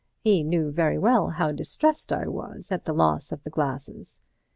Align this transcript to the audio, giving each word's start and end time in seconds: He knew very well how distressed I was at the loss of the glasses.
He 0.23 0.41
knew 0.41 0.71
very 0.71 0.97
well 0.97 1.27
how 1.27 1.51
distressed 1.51 2.11
I 2.11 2.27
was 2.27 2.71
at 2.71 2.85
the 2.85 2.93
loss 2.93 3.31
of 3.31 3.43
the 3.43 3.51
glasses. 3.51 4.19